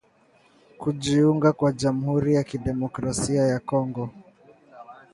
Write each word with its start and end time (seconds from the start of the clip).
kujiunga 0.79 1.51
kwa 1.53 1.71
jamhuri 1.71 2.35
ya 2.35 2.43
kidemokrasia 2.43 3.41
ya 3.41 3.59
Kongo 3.59 4.09